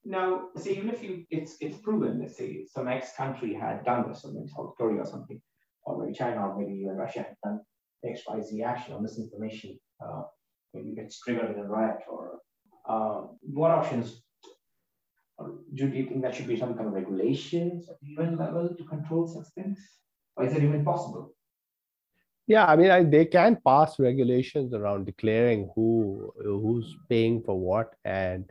[0.03, 4.07] Now say even if you it's it's proven let's say some ex country had done
[4.07, 5.41] this maybe south korea or something
[5.87, 7.59] or maybe china or maybe even russia had done
[8.05, 10.23] XYZ action or misinformation, uh,
[10.73, 12.39] maybe gets triggered in a riot or
[12.87, 14.21] uh, what options
[15.73, 18.83] do you think that should be some kind of regulations at the UN level to
[18.85, 19.79] control such things?
[20.35, 21.33] Or is it even possible?
[22.47, 27.93] Yeah, I mean, I, they can pass regulations around declaring who who's paying for what,
[28.05, 28.45] and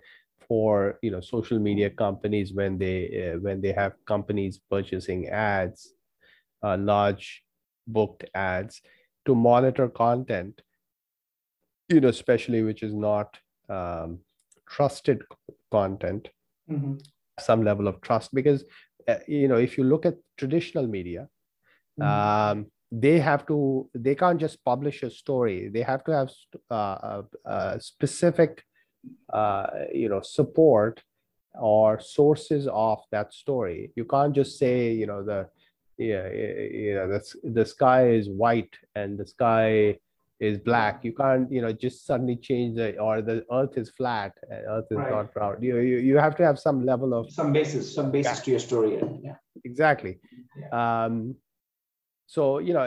[0.46, 5.95] for you know social media companies when they uh, when they have companies purchasing ads,
[6.62, 7.42] uh, large
[7.86, 8.80] booked ads,
[9.26, 10.62] to monitor content
[11.88, 13.36] you know especially which is not
[13.68, 14.18] um,
[14.68, 15.22] trusted
[15.70, 16.28] content
[16.70, 16.94] mm-hmm.
[17.38, 18.64] some level of trust because
[19.08, 21.28] uh, you know if you look at traditional media
[22.00, 22.58] mm-hmm.
[22.58, 26.30] um, they have to they can't just publish a story they have to have
[26.70, 28.64] uh, a specific
[29.32, 31.02] uh, you know support
[31.58, 35.48] or sources of that story you can't just say you know the
[35.98, 39.98] yeah, yeah, that's the sky is white and the sky
[40.38, 41.04] is black.
[41.04, 44.86] You can't, you know, just suddenly change the or the earth is flat and earth
[44.90, 45.10] is right.
[45.10, 45.62] not round.
[45.62, 48.60] You, you you have to have some level of some basis, some basis to your
[48.60, 49.00] story.
[49.22, 49.36] Yeah.
[49.64, 50.18] Exactly.
[50.58, 51.04] Yeah.
[51.04, 51.36] Um,
[52.26, 52.86] so you know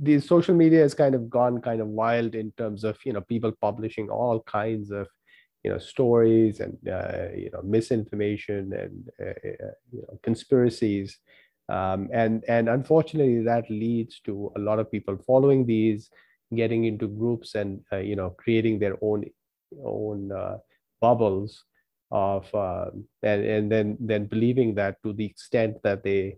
[0.00, 3.20] the social media has kind of gone kind of wild in terms of you know
[3.20, 5.08] people publishing all kinds of
[5.64, 11.18] you know stories and uh, you know misinformation and uh, uh, you know, conspiracies
[11.72, 16.10] um, and and unfortunately that leads to a lot of people following these
[16.54, 19.24] getting into groups and uh, you know creating their own
[19.84, 20.56] own uh,
[21.00, 21.64] bubbles
[22.10, 22.86] of uh,
[23.22, 26.36] and, and then then believing that to the extent that they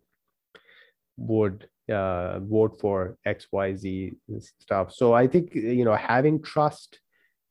[1.16, 4.12] would uh, vote for X, Y, Z
[4.60, 4.92] stuff.
[4.92, 7.00] So I think you know having trust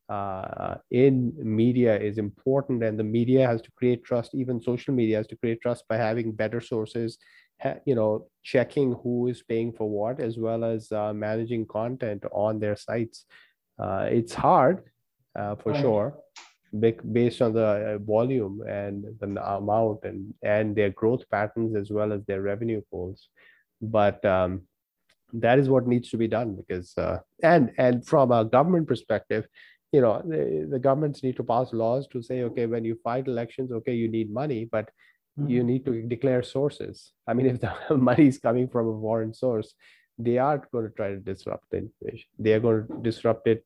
[0.08, 4.34] uh, in media is important, and the media has to create trust.
[4.34, 7.18] Even social media has to create trust by having better sources.
[7.86, 12.58] you know, checking who is paying for what, as well as uh, managing content on
[12.58, 13.26] their sites.
[13.78, 14.82] Uh, it's hard,
[15.38, 15.80] uh, for right.
[15.80, 16.14] sure,
[17.12, 22.12] based on the uh, volume and the amount and and their growth patterns as well
[22.12, 23.28] as their revenue goals
[23.80, 24.62] but um,
[25.32, 29.46] that is what needs to be done because uh, and and from a government perspective
[29.94, 33.28] you know the, the governments need to pass laws to say okay when you fight
[33.28, 35.48] elections okay you need money but mm-hmm.
[35.48, 37.12] you need to declare sources.
[37.28, 39.74] I mean if the money is coming from a foreign source
[40.26, 43.64] they are going to try to disrupt the information they are going to disrupt it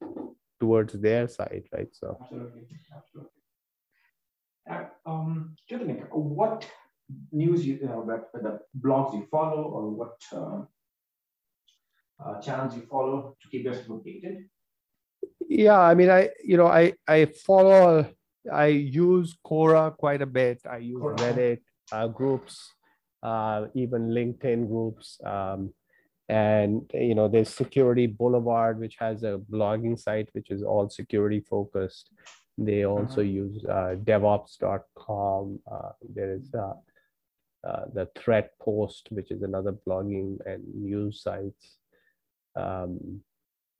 [0.60, 1.88] towards their side right?
[1.92, 2.62] So absolutely.
[2.98, 3.38] Absolutely.
[4.70, 5.56] Uh, um,
[6.10, 6.66] what
[7.32, 10.60] news you, you know, the blogs you follow or what uh,
[12.22, 14.44] uh, channels you follow to keep yourself updated?
[15.48, 18.06] Yeah, I mean, I you know, I I follow,
[18.52, 20.60] I use Quora quite a bit.
[20.70, 21.16] I use Quora.
[21.16, 21.60] Reddit
[21.92, 22.74] uh, groups,
[23.22, 25.18] uh, even LinkedIn groups.
[25.24, 25.72] Um,
[26.30, 31.40] and you know there's security boulevard which has a blogging site which is all security
[31.40, 32.10] focused
[32.58, 33.22] they also uh-huh.
[33.22, 36.74] use uh, devops.com uh, there is uh,
[37.66, 41.76] uh, the Threatpost, which is another blogging and news sites.
[42.54, 43.20] Um,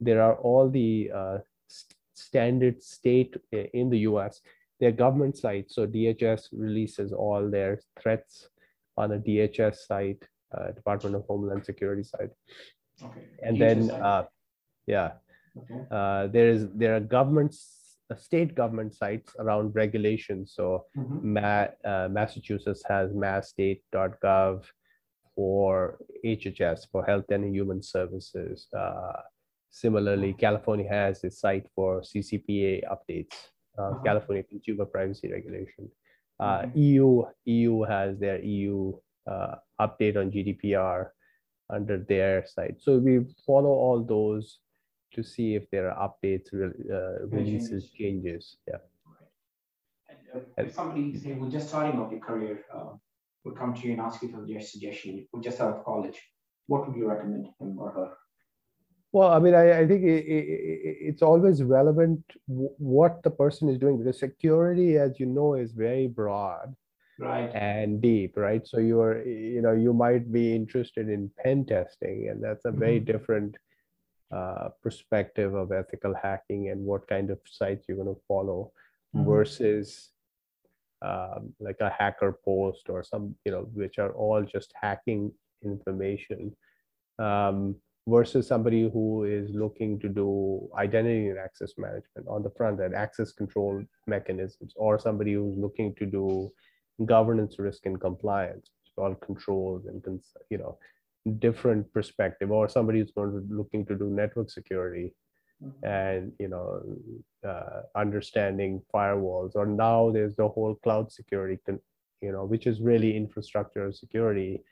[0.01, 4.41] there are all the uh, st standard state uh, in the US.
[4.81, 8.49] They're government sites, so DHS releases all their threats
[8.97, 10.23] on a DHS site,
[10.57, 12.31] uh, Department of Homeland Security site.
[13.03, 13.25] Okay.
[13.43, 14.25] And DHS then, uh,
[14.87, 15.11] yeah,
[15.59, 15.81] okay.
[15.91, 17.79] Uh, there is there are governments
[18.17, 20.53] state government sites around regulations.
[20.55, 21.33] So mm-hmm.
[21.35, 24.65] Ma- uh, Massachusetts has massstate.gov
[25.35, 28.67] for HHS, for Health and Human Services.
[29.81, 33.37] Similarly, California has a site for CCPA updates,
[33.79, 34.03] uh, uh-huh.
[34.05, 35.88] California Consumer Privacy Regulation.
[36.41, 36.79] Uh, mm-hmm.
[36.79, 38.93] EU EU has their EU
[39.31, 41.11] uh, update on GDPR
[41.71, 42.81] under their site.
[42.81, 44.59] So we follow all those
[45.14, 48.57] to see if there are updates, uh, releases, changes.
[48.67, 48.83] Yeah.
[50.09, 52.95] And, uh, if somebody say, well, just starting off your career, uh,
[53.45, 56.21] would come to you and ask you for your suggestion, would just out of college,
[56.67, 58.09] what would you recommend him or her?
[59.12, 63.79] Well, I mean, I, I think it, it, it's always relevant what the person is
[63.79, 66.75] doing because security, as you know, is very broad
[67.18, 72.29] right and deep right so you're you know you might be interested in pen testing
[72.31, 73.12] and that's a very mm-hmm.
[73.12, 73.57] different
[74.35, 78.71] uh, perspective of ethical hacking and what kind of sites you're going to follow
[79.16, 79.29] mm-hmm.
[79.29, 80.11] versus
[81.03, 85.33] um, like a hacker post or some you know which are all just hacking
[85.64, 86.55] information
[87.18, 87.75] um,
[88.09, 92.94] versus somebody who is looking to do identity and access management on the front end
[92.94, 96.51] access control mechanisms or somebody who's looking to do
[97.05, 100.03] governance risk and compliance all controls and
[100.51, 100.77] you know
[101.38, 105.14] different perspective or somebody who's going to looking to do network security
[105.62, 105.87] mm-hmm.
[105.87, 106.81] and you know
[107.49, 111.59] uh, understanding firewalls or now there's the whole cloud security
[112.21, 114.62] you know which is really infrastructure security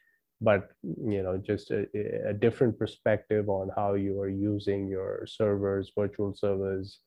[0.41, 1.87] but you know just a,
[2.29, 7.01] a different perspective on how you are using your servers virtual servers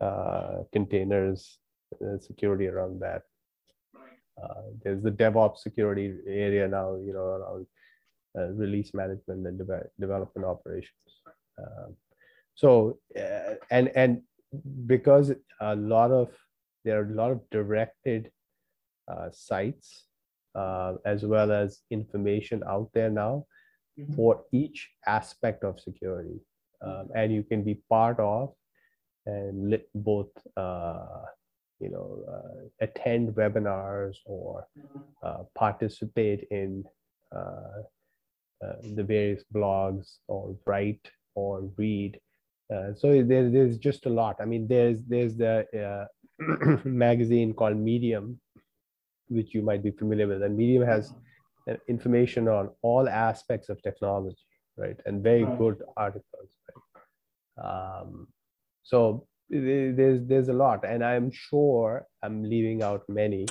[0.00, 1.58] uh, containers
[2.04, 3.22] uh, security around that
[4.42, 7.66] uh, there's the devops security area now you know around
[8.38, 11.22] uh, release management and de- development operations.
[11.58, 11.96] Um,
[12.54, 14.22] so uh, and and
[14.86, 16.28] because a lot of
[16.84, 18.30] there are a lot of directed
[19.08, 20.05] uh, sites
[20.56, 23.46] uh, as well as information out there now
[23.98, 24.14] mm-hmm.
[24.14, 26.40] for each aspect of security,
[26.82, 28.52] um, and you can be part of
[29.26, 31.22] and lit both uh,
[31.80, 35.00] you know uh, attend webinars or mm-hmm.
[35.22, 36.84] uh, participate in
[37.34, 37.82] uh,
[38.64, 42.18] uh, the various blogs or write or read.
[42.74, 44.36] Uh, so there, there's just a lot.
[44.40, 48.40] I mean, there's there's the uh, magazine called Medium,
[49.28, 51.14] which you might be familiar with, and Medium has
[51.88, 54.36] information on all aspects of technology,
[54.76, 54.98] right?
[55.06, 56.50] And very good articles.
[56.68, 57.64] Right?
[57.66, 58.28] Um,
[58.82, 63.46] so there's there's a lot, and I'm sure I'm leaving out many,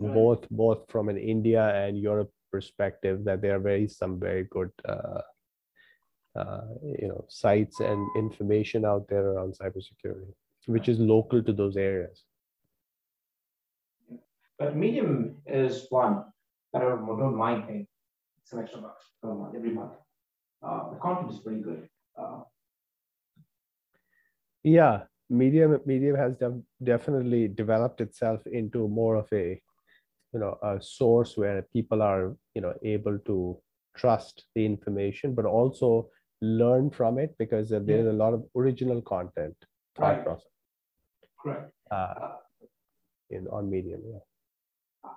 [0.00, 0.14] Right.
[0.14, 3.24] both both from an India and Europe perspective.
[3.24, 4.70] That there are very some very good.
[4.88, 5.22] Uh,
[6.36, 10.32] uh, you know, sites and information out there around cybersecurity,
[10.66, 12.22] which is local to those areas.
[14.58, 16.24] But Medium is one
[16.72, 17.86] that I don't mind paying
[18.44, 19.92] some extra bucks per month, every month.
[20.62, 21.88] Uh, the content is pretty good.
[22.20, 22.40] Uh,
[24.64, 29.60] Yeah, Medium Medium has def- definitely developed itself into more of a,
[30.32, 33.58] you know, a source where people are, you know, able to
[33.96, 39.56] trust the information, but also learn from it because there's a lot of original content
[39.98, 40.22] Right.
[40.24, 40.46] process
[41.42, 41.72] correct.
[41.90, 42.36] uh,
[43.30, 44.02] in on Medium.
[44.12, 44.24] Yeah.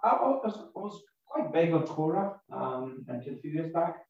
[0.04, 4.06] I, was, I was quite big on Quora um, until a few years back,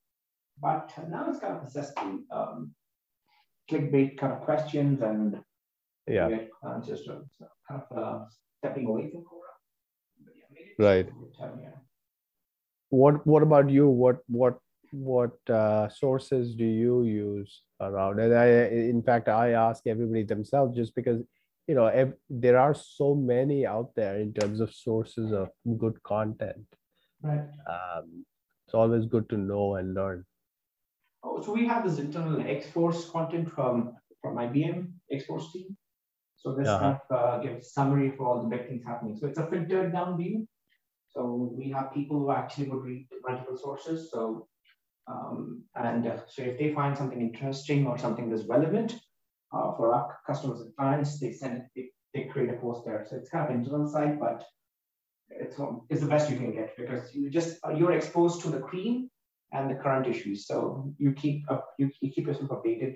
[0.62, 1.64] but now it's kind of
[1.98, 2.74] to um,
[3.70, 5.40] clickbait kind of questions and
[6.08, 6.28] Yeah.
[6.28, 6.98] to
[7.38, 8.26] so kind of uh,
[8.60, 9.54] stepping away from Quora.
[10.24, 11.08] But yeah, Right.
[11.40, 11.78] time, yeah.
[12.90, 13.88] What What about you?
[13.88, 14.60] What What
[14.92, 18.20] What uh, sources do you use around?
[18.20, 18.48] And I,
[18.94, 21.22] in fact, I ask everybody themselves just because
[21.72, 25.50] you know ev- there are so many out there in terms of sources of
[25.84, 26.66] good content.
[27.22, 27.48] Right.
[27.76, 28.26] Um,
[28.66, 30.26] it's always good to know and learn.
[31.24, 35.78] Oh, so we have this internal X-Force content from, from IBM X-Force team.
[36.42, 36.80] So this Uh-huh.
[36.80, 39.16] kind of uh, gives summary for all the big things happening.
[39.18, 40.48] So it's a filtered down view.
[41.14, 44.10] So we have people who actually would read multiple sources.
[44.12, 44.48] So
[45.08, 48.96] um, and uh, so if they find something interesting or something that's relevant
[49.54, 53.06] uh, for our customers and clients, they send they, they create a post there.
[53.10, 54.44] So it's kind of internal side, but
[55.30, 55.56] it's,
[55.90, 59.10] it's the best you can get because you just uh, you're exposed to the cream
[59.54, 60.48] and the current issues.
[60.48, 62.96] So you keep up, you, you keep yourself updated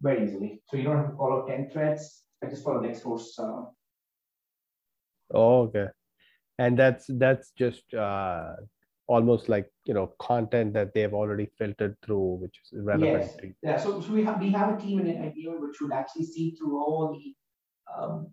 [0.00, 0.62] very easily.
[0.68, 2.22] So you don't have to follow 10 threads.
[2.42, 3.38] I just follow the X-Force.
[3.38, 3.62] Uh,
[5.34, 5.86] Oh, okay.
[6.58, 8.52] And that's that's just uh,
[9.06, 13.24] almost like you know content that they've already filtered through, which is relevant.
[13.24, 13.36] Yes.
[13.36, 16.24] to- yeah, so, so we have we have a team in IBM which would actually
[16.26, 17.34] see through all the
[17.92, 18.28] um,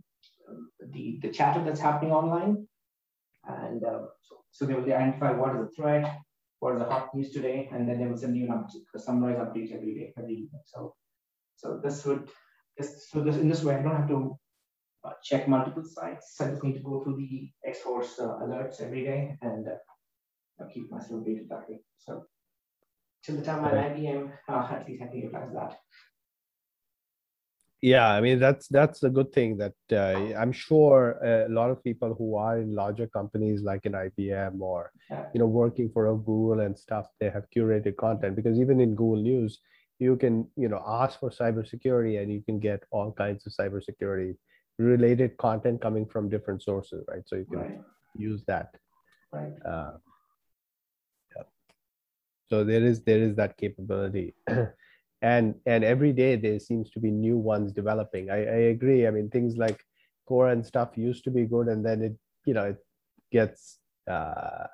[0.94, 2.68] the the chatter that's happening online,
[3.48, 6.18] and uh, so, so they will identify what is the threat,
[6.60, 9.00] what is the hot news today, and then they will send you an update, a
[9.00, 10.62] summarize update every day, every evening.
[10.66, 10.96] So
[11.56, 12.30] so this would
[12.78, 14.38] this so this in this way I don't have to
[15.04, 16.36] uh, check multiple sites.
[16.40, 19.76] I just need to go through the X-Force uh, alerts every day and uh,
[20.62, 21.82] I'll keep myself updated that way.
[21.98, 22.26] So
[23.24, 25.80] till the time I'm IBM, uh, at least I can utilize that.
[27.82, 31.82] Yeah, I mean that's that's a good thing that uh, I'm sure a lot of
[31.84, 35.26] people who are in larger companies like an IBM or Yeah.
[35.34, 38.96] you know working for a Google and stuff, they have curated content because even in
[38.96, 39.60] Google News,
[40.00, 44.36] you can you know ask for cybersecurity and you can get all kinds of cybersecurity
[44.78, 47.24] related content coming from different sources, right?
[47.28, 47.80] So you can Right,
[48.16, 48.76] use that.
[49.32, 49.54] right.
[49.66, 49.92] Uh.
[52.50, 54.34] So there is there is that capability,
[55.22, 58.32] and and every day there seems to be new ones developing.
[58.32, 59.06] I, I agree.
[59.06, 59.80] I mean things like
[60.28, 62.78] Quora and stuff used to be good, and then it you know it
[63.32, 63.80] gets
[64.10, 64.68] uh,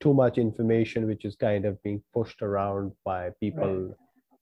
[0.00, 3.94] too much information, which is kind of being pushed around by people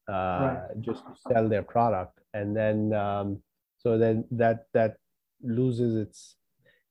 [0.08, 3.42] uh, just to sell their product, and then um,
[3.78, 4.98] so then that that
[5.42, 6.36] loses its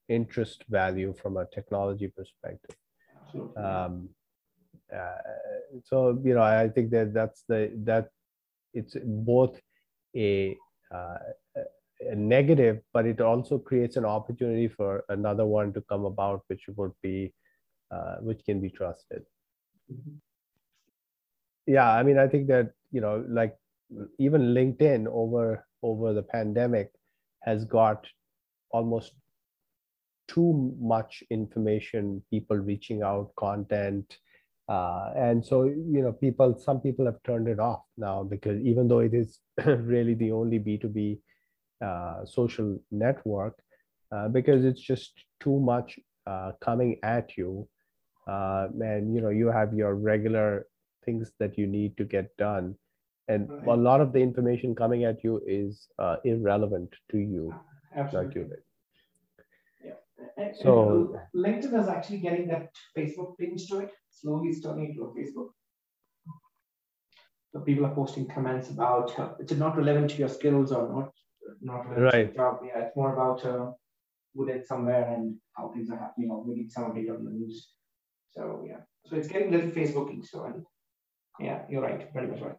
[0.09, 2.75] interest value from a technology perspective.
[3.23, 3.63] Absolutely.
[3.63, 4.09] Um,
[5.83, 8.09] so you know, I think that that's the that
[8.73, 9.59] it's both
[10.15, 10.55] a,
[10.93, 11.17] uh,
[12.01, 16.65] a negative, but it also creates an opportunity for another one to come about, which
[16.75, 17.33] would be
[17.91, 19.23] uh, which can be trusted.
[19.91, 20.19] Mhm.
[21.67, 23.57] Yeah, I mean, I think that you know, like
[24.19, 26.91] even LinkedIn over over the pandemic
[27.43, 28.05] has got
[28.71, 29.13] almost
[30.27, 34.17] too much information, people reaching out, content.
[34.67, 38.87] Uh, and so, you know, people, some people have turned it off now because even
[38.87, 41.19] though it is really the only B2B
[41.81, 43.59] uh, social network,
[44.11, 47.67] uh, because it's just too much uh, coming at you.
[48.27, 50.65] Uh, and, you know, you have your regular
[51.05, 52.75] things that you need to get done.
[53.27, 57.53] And a lot of the information coming at you is uh, irrelevant to you,
[57.95, 58.57] Absolutely.
[60.37, 60.47] Accurate.
[60.47, 63.91] And- and So- LinkedIn is actually getting that Facebook pinch to it.
[64.09, 65.49] Slowly it's turning into a Facebook.
[67.51, 71.11] So people are posting comments about uh, it's not relevant to your skills or not
[71.61, 72.35] not relevant to your Right.
[72.35, 72.59] job.
[72.65, 73.71] Yeah, it's more about uh,
[74.33, 77.73] who did somewhere and how things are happening, or maybe some update on the news.
[78.31, 80.25] So yeah, so it's getting a little Facebooking.
[80.25, 80.65] So and
[81.39, 82.11] Yeah, you're right.
[82.13, 82.57] Very much right.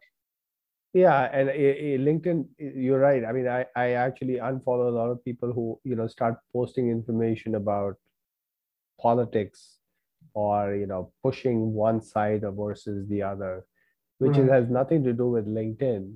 [0.97, 3.23] Yeah, and eh, eh, LinkedIn, eh, you're right.
[3.23, 6.89] I mean, I, I actually unfollow a lot of people who, you know, start posting
[6.89, 7.97] information about
[8.99, 9.77] politics
[10.33, 13.65] or, you know, pushing one side versus the other,
[14.17, 14.49] which right.
[14.49, 16.15] has nothing to do with LinkedIn.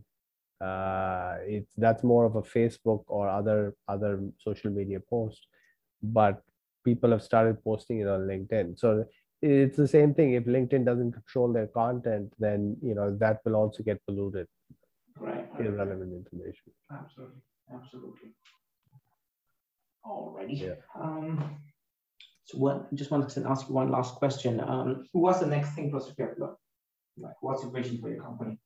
[0.60, 5.46] Uh, it's that's more of a Facebook or other other social media post,
[6.02, 6.42] but
[6.84, 8.80] people have started posting it on LinkedIn.
[8.80, 9.06] So
[9.44, 10.34] it's the same thing.
[10.34, 14.48] If LinkedIn doesn't control their content, then you know that will also get polluted.
[15.20, 15.48] Right.
[15.60, 16.72] Irrelevant information.
[16.92, 17.42] Absolutely.
[17.74, 18.30] Absolutely.
[20.06, 20.62] Alrighty.
[20.62, 20.74] Yeah.
[21.00, 21.58] Um,
[22.46, 22.88] so what?
[22.92, 24.60] I just wanted to ask you one last question.
[24.60, 26.58] Um, what's the next thing for Secure
[27.18, 28.58] Like, what's your vision for your company?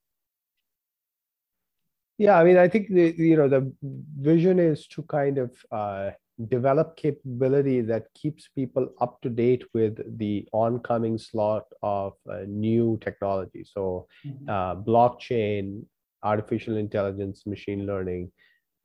[2.18, 3.70] Yeah, I mean, I think the you know the
[4.18, 6.10] vision is to kind of uh,
[6.48, 12.98] develop capability that keeps people up to date with the oncoming slot of uh, new
[13.02, 13.64] technology.
[13.64, 14.48] So, mm-hmm.
[14.48, 15.84] uh, blockchain,
[16.32, 18.32] artificial intelligence, machine learning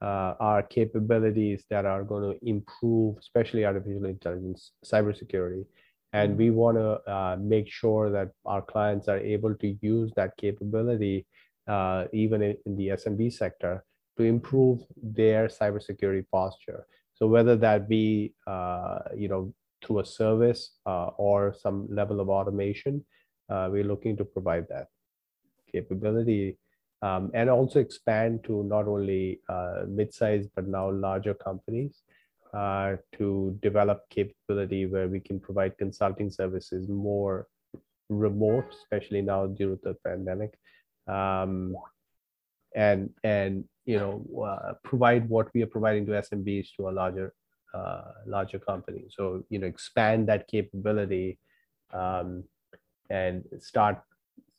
[0.01, 5.65] uh, are capabilities that are going to improve, especially artificial intelligence, cybersecurity.
[6.13, 6.55] And we mm-hmm.
[6.55, 11.25] want to uh, make sure that our clients are able to use that capability,
[11.67, 13.83] uh, even in, in the SMB sector,
[14.17, 16.85] to improve their cybersecurity posture.
[17.13, 22.29] So whether that be uh, you know through a service uh, or some level of
[22.29, 23.05] automation,
[23.49, 24.87] uh, we're looking to provide that
[25.71, 26.57] capability
[27.01, 32.01] um, and also expand to not only uh, mid-sized but now larger companies
[32.53, 37.47] uh, to develop capability where we can provide consulting services more
[38.09, 40.53] remote, especially now due to the pandemic.
[41.07, 41.75] Um,
[42.75, 47.33] and and you know uh, provide what we are providing to SMBs to a larger
[47.73, 49.05] uh, larger company.
[49.09, 51.39] So you know expand that capability
[51.93, 52.43] um,
[53.09, 54.01] and start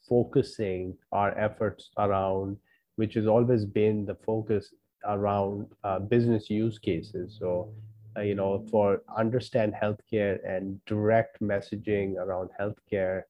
[0.08, 2.56] focusing our efforts around
[2.96, 4.74] which has always been the focus
[5.06, 7.36] around uh, business use cases.
[7.38, 7.72] So
[8.16, 13.22] uh, you know for understand healthcare and direct messaging around healthcare,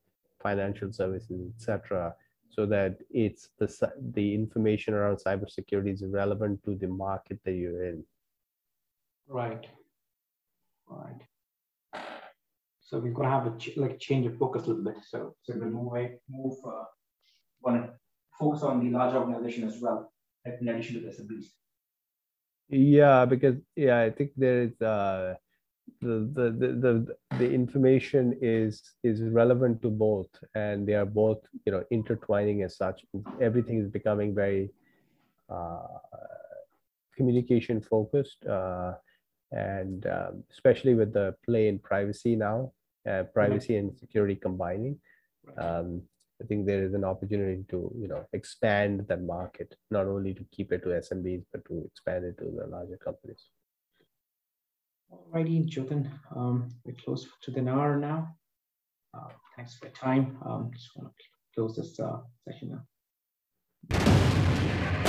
[0.43, 2.15] financial services, etc
[2.53, 7.85] so that it's the the information around cybersecurity is relevant to the market that you're
[7.85, 8.05] in.
[9.27, 9.67] Right.
[10.87, 11.23] Right.
[12.93, 14.97] So we're gonna have a ch- like change of focus a little bit.
[15.09, 16.59] So so we move away, move.
[16.63, 16.85] Uh,
[17.63, 17.95] want to
[18.39, 20.13] focus on the large organization as well,
[20.45, 21.47] in addition to the SMBs.
[22.69, 25.37] Yeah, because yeah, I think there is uh
[26.03, 31.39] the, the the the the information is is relevant to both and they are both
[31.65, 33.07] you know intertwining as such
[33.41, 34.69] everything is becoming very
[35.49, 35.97] uh,
[37.17, 38.93] communication focused uh,
[39.51, 42.71] and um, especially with the play in privacy now
[43.11, 44.99] uh, privacy and security combining
[45.59, 46.03] um,
[46.43, 50.45] i think there is an opportunity to you know expand that market not only to
[50.53, 53.47] keep it to smbs but to expand it to the larger companies
[55.13, 58.35] Alrighty, Jotin, um, we're close to the hour now.
[59.15, 60.39] Uh, thanks for your time.
[60.47, 61.25] Um, just want to
[61.55, 62.81] close this uh, session
[63.91, 65.02] now.